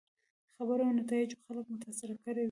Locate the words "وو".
2.37-2.39